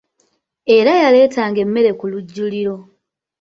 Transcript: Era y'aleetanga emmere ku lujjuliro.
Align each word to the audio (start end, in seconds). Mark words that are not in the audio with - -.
Era 0.77 0.91
y'aleetanga 1.01 1.59
emmere 1.65 1.91
ku 1.99 2.05
lujjuliro. 2.11 2.75